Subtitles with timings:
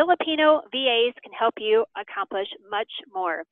[0.00, 3.44] Filipino VAs can help you accomplish much more.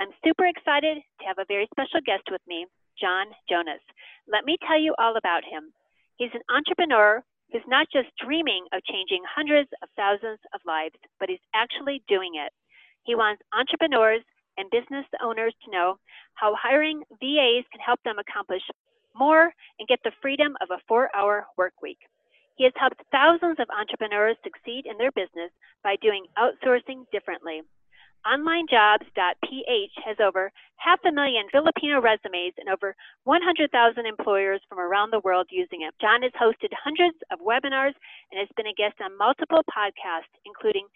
[0.00, 2.66] I'm super excited to have a very special guest with me,
[2.98, 3.78] John Jonas.
[4.26, 5.70] Let me tell you all about him.
[6.16, 11.28] He's an entrepreneur who's not just dreaming of changing hundreds of thousands of lives, but
[11.28, 12.50] he's actually doing it.
[13.04, 14.26] He wants entrepreneurs
[14.58, 16.02] and business owners to know
[16.34, 18.66] how hiring VAs can help them accomplish
[19.14, 22.02] more and get the freedom of a four hour work week.
[22.56, 25.50] He has helped thousands of entrepreneurs succeed in their business
[25.82, 27.62] by doing outsourcing differently.
[28.26, 35.24] OnlineJobs.ph has over half a million Filipino resumes and over 100,000 employers from around the
[35.24, 35.94] world using it.
[36.00, 37.98] John has hosted hundreds of webinars
[38.30, 40.86] and has been a guest on multiple podcasts, including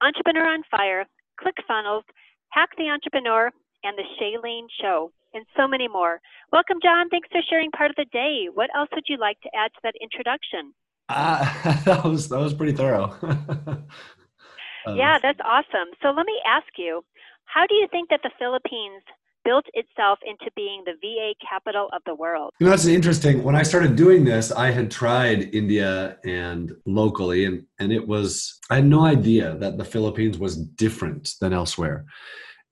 [0.00, 1.04] Entrepreneur on Fire,
[1.42, 2.04] ClickFunnels,
[2.50, 3.50] Hack the Entrepreneur,
[3.82, 6.20] and The Chalene Show, and so many more.
[6.52, 7.08] Welcome, John.
[7.08, 8.46] Thanks for sharing part of the day.
[8.52, 10.74] What else would you like to add to that introduction?
[11.08, 13.14] Uh, that was that was pretty thorough.
[14.94, 15.88] yeah, that's awesome.
[16.02, 17.04] So let me ask you,
[17.46, 19.02] how do you think that the Philippines
[19.44, 22.52] built itself into being the VA capital of the world?
[22.60, 23.42] You know, that's interesting.
[23.42, 28.58] When I started doing this, I had tried India and locally, and and it was
[28.70, 32.04] I had no idea that the Philippines was different than elsewhere.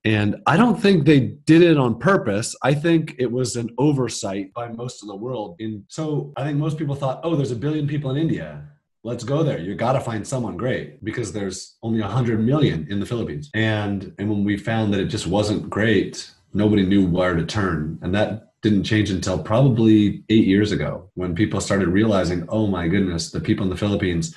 [0.07, 2.55] And I don't think they did it on purpose.
[2.63, 5.57] I think it was an oversight by most of the world.
[5.59, 8.69] And so I think most people thought, oh, there's a billion people in India.
[9.03, 9.59] Let's go there.
[9.59, 13.51] You got to find someone great because there's only 100 million in the Philippines.
[13.55, 17.99] And and when we found that it just wasn't great, nobody knew where to turn.
[18.03, 22.87] And that didn't change until probably 8 years ago when people started realizing, "Oh my
[22.87, 24.37] goodness, the people in the Philippines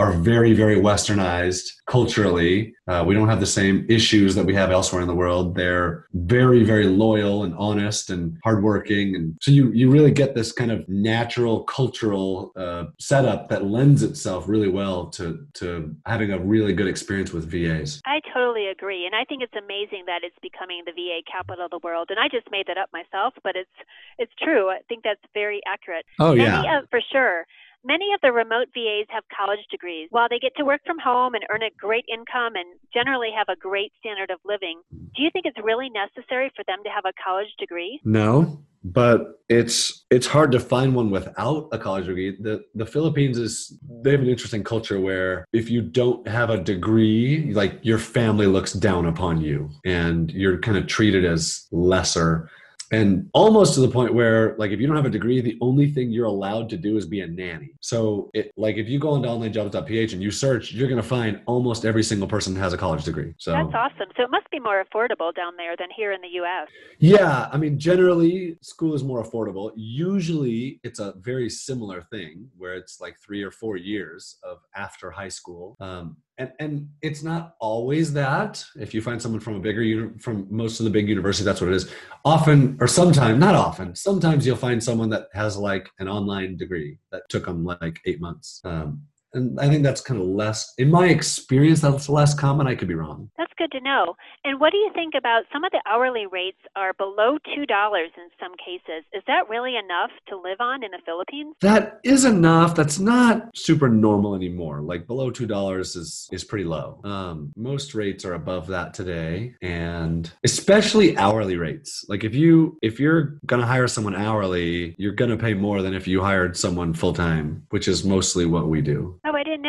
[0.00, 2.74] are very, very westernized culturally.
[2.88, 5.54] Uh, we don't have the same issues that we have elsewhere in the world.
[5.54, 10.52] They're very, very loyal and honest and hardworking, and so you you really get this
[10.52, 16.38] kind of natural cultural uh, setup that lends itself really well to to having a
[16.38, 18.00] really good experience with VAs.
[18.06, 21.70] I totally agree, and I think it's amazing that it's becoming the VA capital of
[21.70, 22.08] the world.
[22.08, 23.78] And I just made that up myself, but it's
[24.18, 24.70] it's true.
[24.70, 26.06] I think that's very accurate.
[26.18, 27.44] Oh yeah, Many, for sure.
[27.84, 30.08] Many of the remote VAs have college degrees.
[30.10, 33.48] While they get to work from home and earn a great income and generally have
[33.48, 37.04] a great standard of living, do you think it's really necessary for them to have
[37.06, 38.00] a college degree?
[38.04, 42.36] No, but it's it's hard to find one without a college degree.
[42.38, 46.58] The the Philippines is they have an interesting culture where if you don't have a
[46.58, 52.50] degree, like your family looks down upon you and you're kind of treated as lesser
[52.90, 55.90] and almost to the point where like if you don't have a degree the only
[55.90, 57.72] thing you're allowed to do is be a nanny.
[57.80, 61.40] So it like if you go onto onlinejobs.ph and you search you're going to find
[61.46, 63.34] almost every single person has a college degree.
[63.38, 64.08] So that's awesome.
[64.16, 66.68] So it must be more affordable down there than here in the us
[66.98, 69.72] yeah i mean generally school is more affordable.
[69.76, 75.10] Usually it's a very similar thing where it's like three or four years of after
[75.10, 75.76] high school.
[75.80, 78.64] Um, and and it's not always that.
[78.76, 81.68] If you find someone from a bigger from most of the big universities that's what
[81.70, 81.90] it is.
[82.24, 86.98] Often or sometimes not often sometimes you'll find someone that has like an online degree
[87.12, 88.60] that took them like eight months.
[88.64, 89.02] Um,
[89.32, 92.66] and I think that's kind of less, in my experience, that's less common.
[92.66, 93.30] I could be wrong.
[93.38, 94.16] That's good to know.
[94.44, 98.28] And what do you think about some of the hourly rates are below $2 in
[98.40, 99.04] some cases?
[99.12, 101.54] Is that really enough to live on in the Philippines?
[101.60, 102.74] That is enough.
[102.74, 104.80] That's not super normal anymore.
[104.80, 107.00] Like below $2 is, is pretty low.
[107.04, 109.54] Um, most rates are above that today.
[109.62, 112.04] And especially hourly rates.
[112.08, 115.82] Like if you, if you're going to hire someone hourly, you're going to pay more
[115.82, 119.19] than if you hired someone full time, which is mostly what we do.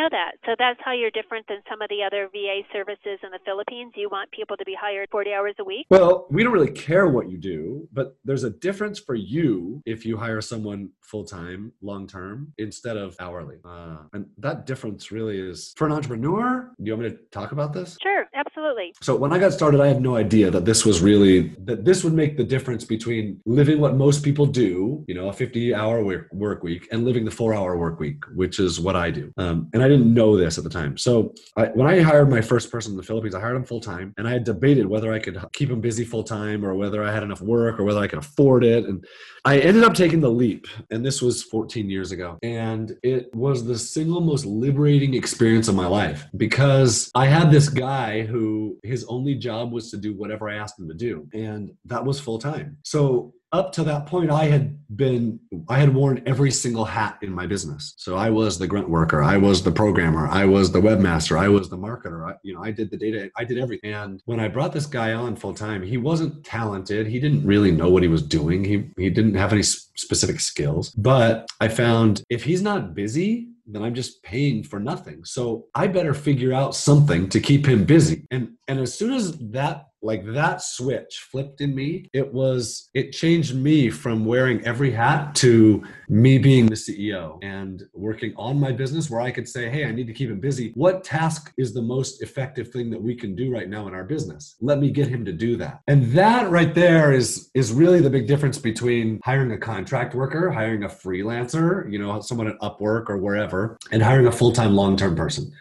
[0.02, 0.32] Know that.
[0.48, 3.94] So that's how you're different than some of the other VA services in the Philippines.
[3.96, 5.86] You want people to be hired 40 hours a week?
[5.92, 10.04] Well, we don't really care what you do, but there's a difference for you if
[10.04, 13.58] you hire someone full time, long term, instead of hourly.
[13.64, 16.72] Uh, and that difference really is for an entrepreneur.
[16.80, 17.96] Do you want me to talk about this?
[18.02, 18.94] Sure, absolutely absolutely.
[19.02, 22.04] So when I got started, I had no idea that this was really that this
[22.04, 26.28] would make the difference between living what most people do, you know, a 50-hour work,
[26.32, 29.32] work week, and living the four-hour work week, which is what I do.
[29.38, 30.98] Um, and I didn't know this at the time.
[30.98, 33.82] So I, when I hired my first person in the Philippines, I hired him full
[33.82, 37.04] time, and I had debated whether I could keep him busy full time or whether
[37.04, 38.86] I had enough work or whether I could afford it.
[38.86, 39.06] And
[39.44, 43.66] I ended up taking the leap, and this was 14 years ago, and it was
[43.66, 48.51] the single most liberating experience of my life because I had this guy who
[48.84, 52.20] his only job was to do whatever I asked him to do, and that was
[52.20, 52.78] full time.
[52.84, 57.32] So up to that point i had been i had worn every single hat in
[57.32, 57.94] my business.
[57.98, 61.48] So i was the grunt worker i was the programmer i was the webmaster i
[61.48, 63.94] was the marketer I, you know i did the data i did everything.
[63.94, 67.72] And when i brought this guy on full time he wasn't talented he didn't really
[67.72, 70.92] know what he was doing he he didn't have any specific skills.
[70.92, 75.24] But i found if he's not busy then I'm just paying for nothing.
[75.26, 78.26] So I better figure out something to keep him busy.
[78.32, 82.10] And and as soon as that like that switch flipped in me.
[82.14, 87.84] It was it changed me from wearing every hat to me being the ceo and
[87.94, 90.72] working on my business where i could say hey i need to keep him busy.
[90.76, 94.04] What task is the most effective thing that we can do right now in our
[94.04, 94.56] business?
[94.62, 95.82] Let me get him to do that.
[95.88, 100.52] And that right there is is really the big difference between hiring a contract worker
[100.52, 105.16] hiring a freelancer you know someone at upwork or wherever and hiring a full-time long-term
[105.16, 105.52] person.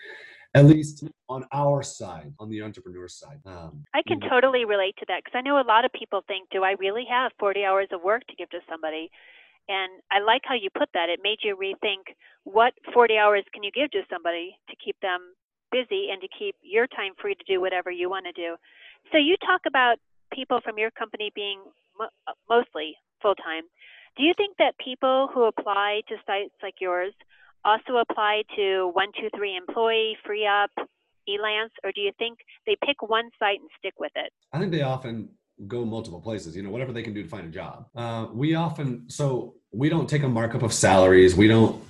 [0.54, 3.38] At least on our side, on the entrepreneur side.
[3.46, 6.50] Um, I can totally relate to that because I know a lot of people think,
[6.50, 9.10] do I really have 40 hours of work to give to somebody?
[9.68, 11.08] And I like how you put that.
[11.08, 15.20] It made you rethink what 40 hours can you give to somebody to keep them
[15.70, 18.56] busy and to keep your time free to do whatever you want to do.
[19.12, 20.02] So you talk about
[20.34, 21.62] people from your company being
[21.96, 23.62] mo- uh, mostly full time.
[24.16, 27.14] Do you think that people who apply to sites like yours
[27.64, 30.74] also apply to 123 employee, FreeeUp,
[31.34, 34.32] Elance, or do you think they pick one site and stick with it?
[34.52, 35.28] I think they often
[35.66, 37.86] go multiple places, you know, whatever they can do to find a job.
[37.94, 41.36] Uh, we often, so we don't take a markup of salaries.
[41.36, 41.82] We don't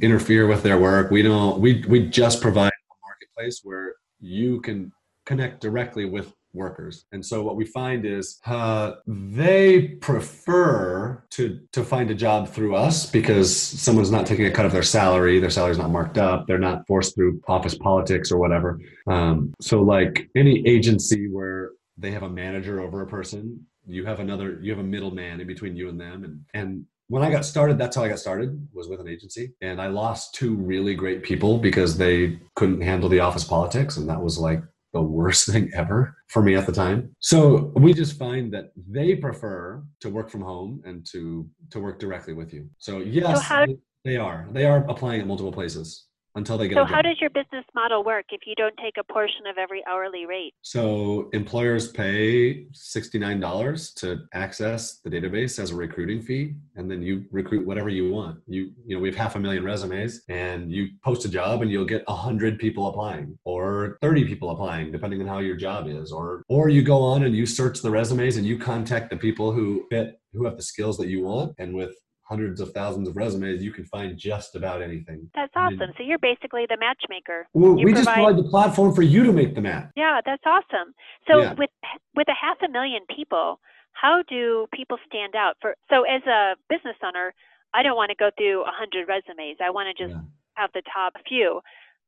[0.00, 1.10] interfere with their work.
[1.10, 4.92] We don't, we, we just provide a marketplace where you can
[5.24, 7.04] connect directly with workers.
[7.12, 12.76] And so what we find is uh, they prefer to to find a job through
[12.76, 15.38] us because someone's not taking a cut of their salary.
[15.38, 16.46] Their salary's not marked up.
[16.46, 18.80] They're not forced through office politics or whatever.
[19.06, 24.20] Um, so like any agency where they have a manager over a person, you have
[24.20, 27.44] another, you have a middleman in between you and them, and and when I got
[27.44, 29.52] started, that's how I got started was with an agency.
[29.60, 33.98] And I lost two really great people because they couldn't handle the office politics.
[33.98, 34.62] And that was like
[34.94, 37.14] the worst thing ever for me at the time.
[37.18, 41.98] So we just find that they prefer to work from home and to to work
[41.98, 42.70] directly with you.
[42.78, 43.66] So yes, so how,
[44.04, 44.48] they are.
[44.52, 46.76] They are applying at multiple places until they get.
[46.76, 49.84] So how does your business model work if you don't take a portion of every
[49.88, 50.54] hourly rate?
[50.62, 56.90] So employers pay sixty nine dollars to access the database as a recruiting fee, and
[56.90, 58.40] then you recruit whatever you want.
[58.46, 61.70] You you know we have half a million resumes, and you post a job, and
[61.70, 66.12] you'll get hundred people applying, or thirty people applying, depending on how your job is,
[66.12, 69.52] or or you go on and you search the resumes and you contact the people
[69.52, 73.16] who fit who have the skills that you want, and with hundreds of thousands of
[73.16, 75.28] resumes, you can find just about anything.
[75.34, 75.92] That's awesome.
[75.96, 77.46] So you're basically the matchmaker.
[77.52, 78.04] Well, we provide...
[78.04, 79.90] just provide the platform for you to make the match.
[79.96, 80.94] Yeah, that's awesome.
[81.28, 81.54] So yeah.
[81.54, 81.70] with
[82.16, 83.60] with a half a million people,
[83.92, 85.56] how do people stand out?
[85.60, 87.34] For so as a business owner,
[87.74, 89.58] I don't want to go through a hundred resumes.
[89.62, 90.22] I want to just yeah.
[90.54, 91.60] have the top few.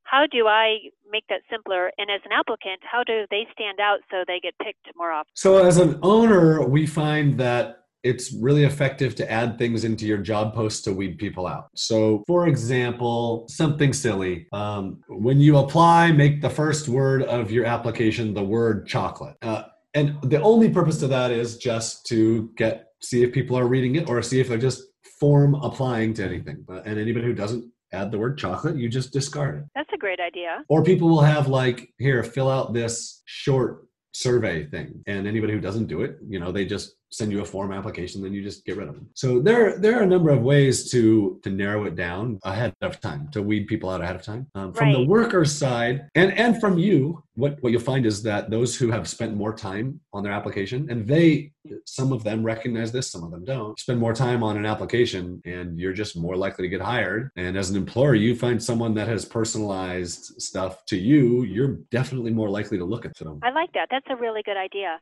[0.04, 0.78] How do I
[1.10, 1.90] make that simpler?
[1.98, 5.32] And as an applicant, how do they stand out so they get picked more often?
[5.34, 10.18] So as an owner, we find that it's really effective to add things into your
[10.18, 11.68] job posts to weed people out.
[11.74, 14.46] So, for example, something silly.
[14.52, 19.36] Um, when you apply, make the first word of your application the word chocolate.
[19.42, 23.66] Uh, and the only purpose to that is just to get see if people are
[23.66, 24.82] reading it or see if they're just
[25.18, 26.64] form applying to anything.
[26.84, 29.64] And anybody who doesn't add the word chocolate, you just discard it.
[29.74, 30.64] That's a great idea.
[30.68, 35.02] Or people will have like, here, fill out this short survey thing.
[35.06, 38.22] And anybody who doesn't do it, you know, they just send you a form application,
[38.22, 39.08] then you just get rid of them.
[39.14, 43.00] So there, there are a number of ways to to narrow it down ahead of
[43.00, 44.46] time, to weed people out ahead of time.
[44.54, 44.96] Um, from right.
[44.96, 48.90] the worker side, and and from you, what what you'll find is that those who
[48.90, 51.52] have spent more time on their application, and they,
[51.84, 55.40] some of them recognize this, some of them don't, spend more time on an application,
[55.44, 57.30] and you're just more likely to get hired.
[57.36, 62.32] And as an employer, you find someone that has personalized stuff to you, you're definitely
[62.32, 63.38] more likely to look at them.
[63.42, 63.88] I like that.
[63.90, 64.98] That's a really good idea.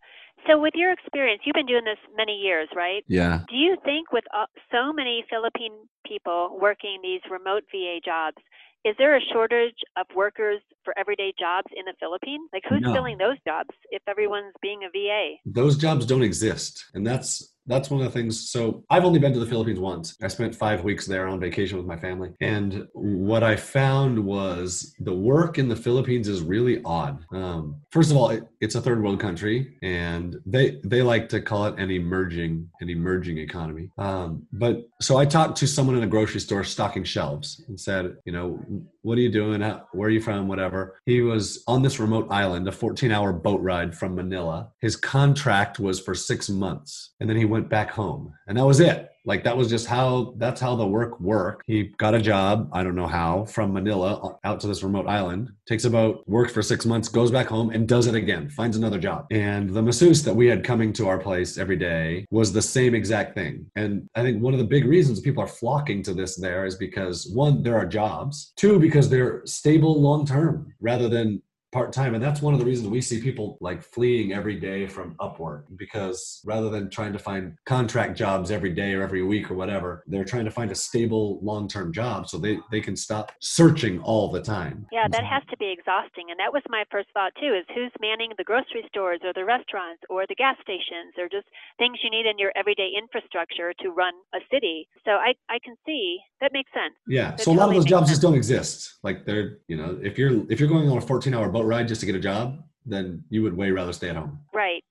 [0.47, 3.03] So, with your experience, you've been doing this many years, right?
[3.09, 3.41] Yeah.
[3.49, 5.73] Do you think, with uh, so many Philippine
[6.07, 8.37] people working these remote VA jobs,
[8.85, 12.51] is there a shortage of workers for everyday jobs in the Philippines?
[12.53, 12.93] Like who's No.
[12.93, 15.37] filling those jobs if everyone's being a VA?
[15.47, 18.51] those jobs don't exist and that's that's one of the things.
[18.51, 20.17] So i've only been to the philippines once.
[20.23, 22.31] I spent five weeks there on vacation with my family.
[22.41, 27.25] And what i found was the work in the philippines is really odd.
[27.33, 31.41] Um, first of all it, it's a third world country and they they like to
[31.41, 33.91] call it an emerging an emerging economy.
[33.99, 38.17] Um, but so i talked to someone in a grocery store stocking shelves and said
[38.25, 38.61] you know
[39.03, 39.61] what are you doing?
[39.93, 40.49] Where are you from?
[40.49, 40.99] Whatever.
[41.05, 44.71] He was on this remote island a 14 hour boat ride from manila.
[44.81, 48.81] His contract was for six months and then he went back home and that was
[48.81, 49.11] it.
[49.27, 51.63] Like that was just how that's how the work worked.
[51.67, 55.07] He got a job i don't know how from manila uh, out to this remote
[55.07, 58.77] island takes about works for six months goes back home and does it again finds
[58.77, 59.27] another job.
[59.31, 62.95] And the masseuse that we had coming to our place every day was the same
[62.95, 63.55] exact thing.
[63.77, 66.77] And i think one of the big reasons people are flocking to this there is
[66.77, 68.53] because one there are jobs.
[68.57, 71.43] Two because they're stable long term rather than
[71.75, 74.87] part time and that's one of the reasons we see people like fleeing every day
[74.87, 79.51] from upwork because rather than trying to find contract jobs every day or every week
[79.51, 82.97] or whatever they're trying to find a stable long term job so they they can
[82.97, 86.31] stop searching all the time Yeah, that has to be exhausting.
[86.31, 89.45] And that was my first thought too is who's manning the grocery stores or the
[89.45, 91.47] restaurants or the gas stations or just
[91.79, 94.89] things you need in your everyday infrastructure to run a city.
[95.05, 96.95] So I, I can see that makes sense.
[97.09, 98.17] yeah That so a lot of those jobs sense.
[98.17, 101.35] just don't exist like they're you know if you're if you're going on a 14
[101.35, 104.17] hour boat ride just to get a job then you would way rather stay at
[104.17, 104.85] home Right.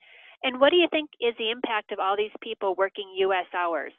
[0.43, 3.93] And what do you think is the impact of all these people working US hours?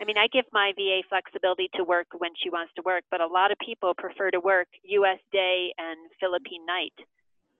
[0.00, 3.20] I mean, I give my VA flexibility to work when she wants to work, but
[3.20, 6.94] a lot of people prefer to work US day and Philippine night.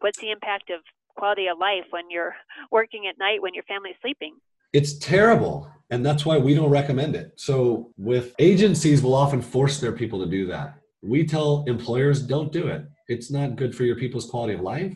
[0.01, 0.81] What's the impact of
[1.17, 2.35] quality of life when you're
[2.71, 4.37] working at night when your family's sleeping?
[4.73, 5.71] It's terrible.
[5.91, 7.33] And that's why we don't recommend it.
[7.37, 10.81] So, with agencies, will often force their people to do that.
[11.03, 12.87] We tell employers, don't do it.
[13.09, 14.95] It's not good for your people's quality of life.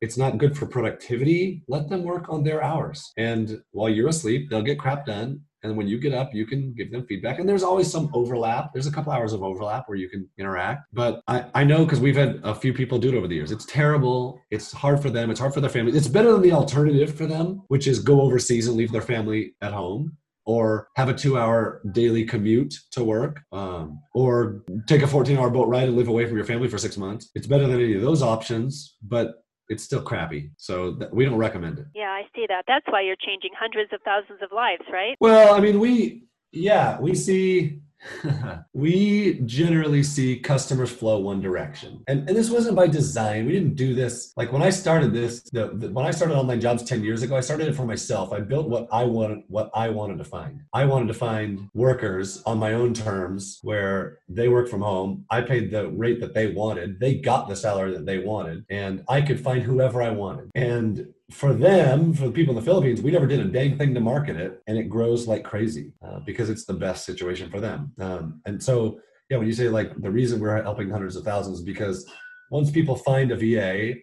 [0.00, 1.62] It's not good for productivity.
[1.66, 3.12] Let them work on their hours.
[3.16, 5.40] And while you're asleep, they'll get crap done.
[5.62, 7.38] And when you get up, you can give them feedback.
[7.38, 8.74] And there's always some overlap.
[8.74, 10.82] There's a couple hours of overlap where you can interact.
[10.92, 13.50] But I, I know because we've had a few people do it over the years.
[13.50, 14.42] It's terrible.
[14.50, 15.30] It's hard for them.
[15.30, 15.96] It's hard for their family.
[15.96, 19.54] It's better than the alternative for them, which is go overseas and leave their family
[19.62, 25.06] at home or have a two hour daily commute to work, um, or take a
[25.06, 27.30] 14 hour boat ride and live away from your family for six months.
[27.34, 30.50] It's better than any of those options, but it's still crappy.
[30.56, 31.86] So th- we don't recommend it.
[31.94, 32.64] Yeah, I see that.
[32.68, 35.16] That's why you're changing hundreds of thousands of lives, right?
[35.20, 37.80] Well, I mean, we, yeah, we see.
[38.72, 42.02] we generally see customers flow one direction.
[42.08, 43.46] And, and this wasn't by design.
[43.46, 44.32] We didn't do this.
[44.36, 47.36] Like when i started this the, the, when i started online jobs 10 years ago
[47.36, 48.32] i started it for myself.
[48.32, 50.62] I built what i wanted what i wanted to find.
[50.72, 55.24] I wanted to find workers on my own terms where they work from home.
[55.30, 57.00] I paid the rate that they wanted.
[57.00, 60.50] They got the salary that they wanted and i could find whoever i wanted.
[60.54, 63.94] And for them, for the people in the Philippines, we never did a dang thing
[63.94, 67.60] to market it, and it grows like crazy uh, because it's the best situation for
[67.60, 67.92] them.
[67.98, 69.00] Um, and so,
[69.30, 72.06] yeah, when you say like the reason we're helping hundreds of thousands because
[72.50, 73.94] once people find a VA,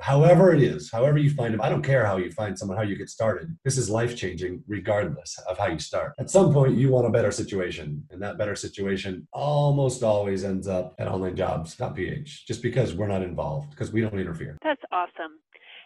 [0.00, 2.84] however it is, however you find them, I don't care how you find someone, how
[2.84, 3.56] you get started.
[3.64, 6.14] This is life changing, regardless of how you start.
[6.18, 10.68] At some point, you want a better situation, and that better situation almost always ends
[10.68, 14.56] up at onlinejobs.ph, just because we're not involved, because we don't interfere.
[14.62, 15.38] That's awesome.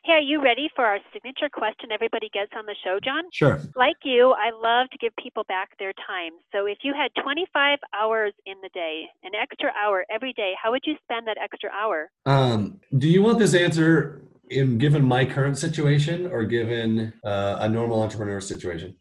[0.07, 3.25] Hey, are you ready for our signature question everybody gets on the show, John?
[3.33, 3.61] Sure.
[3.75, 6.31] Like you, I love to give people back their time.
[6.53, 10.71] So if you had 25 hours in the day, an extra hour every day, how
[10.71, 12.09] would you spend that extra hour?
[12.25, 17.69] Um, do you want this answer in given my current situation or given uh, a
[17.69, 18.95] normal entrepreneur situation?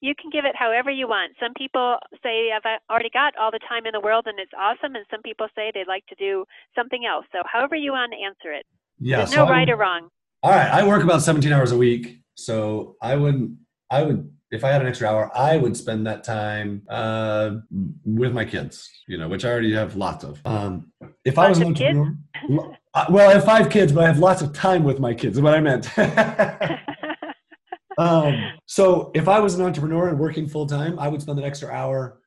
[0.00, 1.34] You can give it however you want.
[1.38, 4.96] Some people say, I've already got all the time in the world and it's awesome.
[4.96, 7.26] And some people say they'd like to do something else.
[7.30, 8.66] So however you want to answer it.
[8.98, 9.18] Yeah.
[9.18, 10.08] There's so no I right would- or wrong.
[10.44, 13.56] All right, I work about 17 hours a week, so I would
[13.90, 17.58] I would if I had an extra hour, I would spend that time uh,
[18.04, 20.40] with my kids, you know, which I already have lots of.
[20.44, 20.90] Um,
[21.24, 22.16] if I was an entrepreneur,
[22.48, 25.14] lo- uh, well, I have five kids, but I have lots of time with my
[25.14, 25.36] kids.
[25.36, 25.96] Is what I meant.
[27.98, 28.34] um,
[28.66, 31.72] so if I was an entrepreneur and working full time, I would spend an extra
[31.72, 32.20] hour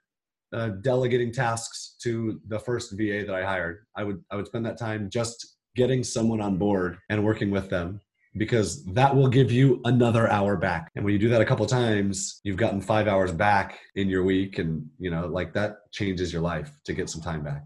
[0.53, 3.86] uh, delegating tasks to the first VA that I hired.
[3.95, 7.69] I would I would spend that time just getting someone on board and working with
[7.69, 8.00] them
[8.37, 10.91] because that will give you another hour back.
[10.95, 14.23] And when you do that a couple times, you've gotten five hours back in your
[14.23, 17.65] week, and you know like that changes your life to get some time back.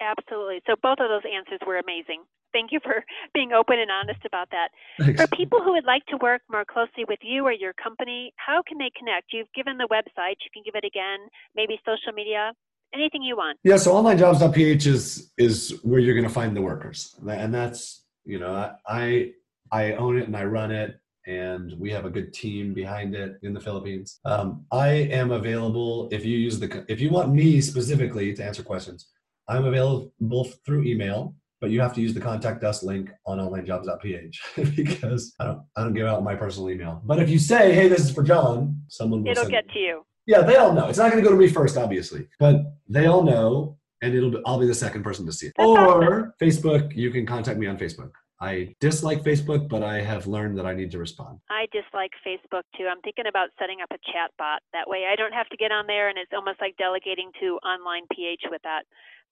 [0.00, 0.60] Absolutely.
[0.66, 2.24] So both of those answers were amazing.
[2.52, 4.68] Thank you for being open and honest about that.
[4.98, 5.20] Thanks.
[5.20, 8.62] For people who would like to work more closely with you or your company, how
[8.66, 9.32] can they connect?
[9.32, 12.52] You've given the website, you can give it again, maybe social media.
[12.94, 13.58] anything you want.
[13.62, 18.38] Yeah, so onlinejobs.ph is is where you're going to find the workers, and that's you
[18.38, 19.32] know I
[19.72, 23.38] I own it and I run it, and we have a good team behind it
[23.42, 24.20] in the Philippines.
[24.24, 28.62] Um, I am available if you use the if you want me specifically to answer
[28.62, 29.08] questions.
[29.48, 34.40] I'm available through email but you have to use the contact us link on onlinejobs.ph
[34.76, 37.02] because I don't I don't give out my personal email.
[37.04, 39.72] But if you say, "Hey, this is for John," someone will it'll get it.
[39.72, 40.02] to you.
[40.26, 40.88] Yeah, they all know.
[40.88, 42.56] It's not going to go to me first, obviously, but
[42.88, 45.54] they all know, and it'll be, I'll be the second person to see it.
[45.56, 46.32] That's or awesome.
[46.40, 48.12] Facebook, you can contact me on Facebook.
[48.40, 51.40] I dislike Facebook, but I have learned that I need to respond.
[51.50, 52.86] I dislike Facebook too.
[52.90, 54.62] I'm thinking about setting up a chat bot.
[54.72, 57.58] That way I don't have to get on there and it's almost like delegating to
[57.66, 58.84] online PH with that.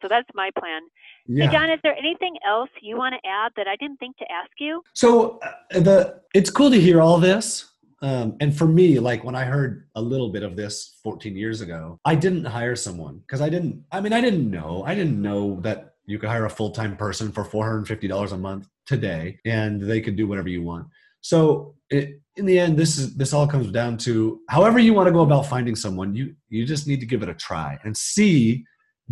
[0.03, 0.83] So that's my plan.
[1.27, 1.47] Yeah.
[1.47, 4.31] Hey, John, is there anything else you want to add that I didn't think to
[4.31, 4.83] ask you?
[4.95, 7.65] So uh, the it's cool to hear all this.
[8.01, 11.63] Um, and for me, like when I heard a little bit of this 14 years
[11.63, 13.83] ago, I didn't hire someone because I didn't.
[13.91, 14.85] I mean, I didn't know.
[14.87, 18.69] I didn't know that you could hire a full time person for $450 a month
[18.89, 20.87] today, and they can do whatever you want.
[21.21, 25.07] So it, in the end, this is this all comes down to however you want
[25.07, 26.15] to go about finding someone.
[26.15, 28.65] You you just need to give it a try and see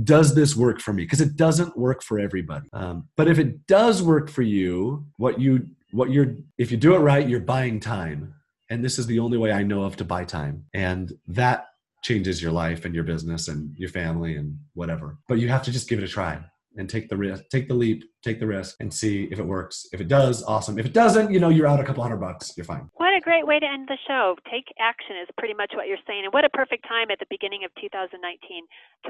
[0.05, 1.05] does this work for me?
[1.05, 2.69] Because it doesn't work for everybody.
[2.75, 6.95] Um, but if it does work for you what you what you're if you do
[6.95, 8.35] it right you're buying time.
[8.69, 10.65] And this is the only way i know of to buy time.
[10.75, 11.67] And that
[12.03, 15.19] changes your life and your business and your family and whatever.
[15.29, 16.41] But you have to just give it a try
[16.77, 19.87] and take the risk take the leap take the risk and see if it works
[19.93, 22.53] if it does awesome if it doesn't you know you're out a couple hundred bucks
[22.57, 24.37] you're fine What a great way to end the show.
[24.51, 26.25] Take action is pretty much what you're saying.
[26.25, 28.21] And what a perfect time at the beginning of 2019.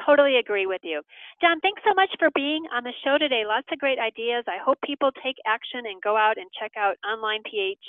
[0.06, 1.02] Totally agree with you.
[1.40, 3.42] John, thanks so much for being on the show today.
[3.46, 4.44] Lots of great ideas.
[4.46, 7.82] I hope people take action and go out and check out Online PH.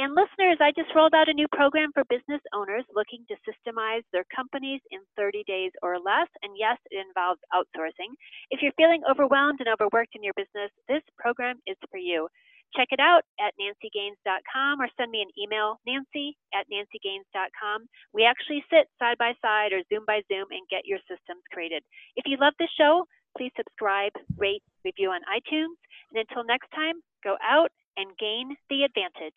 [0.00, 4.00] And listeners, I just rolled out a new program for business owners looking to systemize
[4.16, 6.24] their companies in 30 days or less.
[6.40, 8.16] And yes, it involves outsourcing.
[8.48, 12.32] If you're feeling overwhelmed and overworked in your business, this program is for you.
[12.72, 17.84] Check it out at nancygaines.com or send me an email, nancy at nancygaines.com.
[18.16, 21.84] We actually sit side by side or Zoom by Zoom and get your systems created.
[22.16, 23.04] If you love this show,
[23.36, 25.76] please subscribe, rate, review on iTunes.
[26.08, 27.68] And until next time, go out
[28.00, 29.36] and gain the advantage.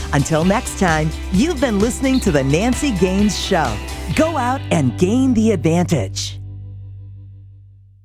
[0.13, 3.77] Until next time, you've been listening to The Nancy Gaines Show.
[4.15, 6.40] Go out and gain the advantage.